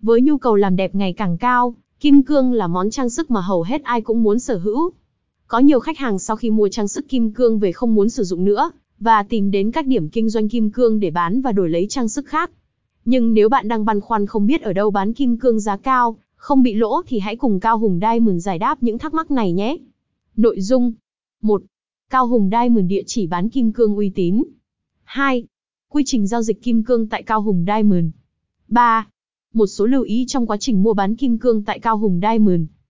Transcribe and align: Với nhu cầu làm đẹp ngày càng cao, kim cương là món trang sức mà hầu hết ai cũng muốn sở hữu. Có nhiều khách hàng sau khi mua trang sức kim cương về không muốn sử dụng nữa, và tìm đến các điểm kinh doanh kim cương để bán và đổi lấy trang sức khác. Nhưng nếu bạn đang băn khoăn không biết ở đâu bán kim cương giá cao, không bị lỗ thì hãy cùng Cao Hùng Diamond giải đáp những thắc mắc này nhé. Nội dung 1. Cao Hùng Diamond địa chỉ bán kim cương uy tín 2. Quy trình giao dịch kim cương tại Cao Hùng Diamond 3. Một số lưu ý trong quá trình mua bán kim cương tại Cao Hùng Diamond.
Với 0.00 0.20
nhu 0.20 0.38
cầu 0.38 0.54
làm 0.56 0.76
đẹp 0.76 0.94
ngày 0.94 1.12
càng 1.12 1.38
cao, 1.38 1.74
kim 2.00 2.22
cương 2.22 2.52
là 2.52 2.66
món 2.66 2.90
trang 2.90 3.10
sức 3.10 3.30
mà 3.30 3.40
hầu 3.40 3.62
hết 3.62 3.82
ai 3.82 4.00
cũng 4.00 4.22
muốn 4.22 4.38
sở 4.38 4.58
hữu. 4.58 4.90
Có 5.46 5.58
nhiều 5.58 5.80
khách 5.80 5.98
hàng 5.98 6.18
sau 6.18 6.36
khi 6.36 6.50
mua 6.50 6.68
trang 6.68 6.88
sức 6.88 7.08
kim 7.08 7.32
cương 7.32 7.58
về 7.58 7.72
không 7.72 7.94
muốn 7.94 8.08
sử 8.08 8.24
dụng 8.24 8.44
nữa, 8.44 8.70
và 9.00 9.22
tìm 9.22 9.50
đến 9.50 9.70
các 9.70 9.86
điểm 9.86 10.08
kinh 10.08 10.28
doanh 10.28 10.48
kim 10.48 10.70
cương 10.70 11.00
để 11.00 11.10
bán 11.10 11.40
và 11.40 11.52
đổi 11.52 11.68
lấy 11.68 11.86
trang 11.90 12.08
sức 12.08 12.26
khác. 12.26 12.50
Nhưng 13.04 13.34
nếu 13.34 13.48
bạn 13.48 13.68
đang 13.68 13.84
băn 13.84 14.00
khoăn 14.00 14.26
không 14.26 14.46
biết 14.46 14.62
ở 14.62 14.72
đâu 14.72 14.90
bán 14.90 15.12
kim 15.12 15.36
cương 15.36 15.60
giá 15.60 15.76
cao, 15.76 16.16
không 16.36 16.62
bị 16.62 16.74
lỗ 16.74 17.02
thì 17.06 17.18
hãy 17.18 17.36
cùng 17.36 17.60
Cao 17.60 17.78
Hùng 17.78 17.98
Diamond 18.00 18.44
giải 18.44 18.58
đáp 18.58 18.82
những 18.82 18.98
thắc 18.98 19.14
mắc 19.14 19.30
này 19.30 19.52
nhé. 19.52 19.76
Nội 20.36 20.60
dung 20.60 20.92
1. 21.42 21.62
Cao 22.10 22.26
Hùng 22.26 22.50
Diamond 22.52 22.86
địa 22.86 23.02
chỉ 23.06 23.26
bán 23.26 23.48
kim 23.48 23.72
cương 23.72 23.96
uy 23.96 24.10
tín 24.14 24.42
2. 25.04 25.46
Quy 25.88 26.02
trình 26.06 26.26
giao 26.26 26.42
dịch 26.42 26.62
kim 26.62 26.84
cương 26.84 27.06
tại 27.06 27.22
Cao 27.22 27.42
Hùng 27.42 27.64
Diamond 27.66 28.06
3. 28.68 29.06
Một 29.54 29.66
số 29.66 29.86
lưu 29.86 30.02
ý 30.02 30.24
trong 30.28 30.46
quá 30.46 30.56
trình 30.56 30.82
mua 30.82 30.94
bán 30.94 31.16
kim 31.16 31.38
cương 31.38 31.64
tại 31.64 31.78
Cao 31.78 31.98
Hùng 31.98 32.20
Diamond. 32.22 32.62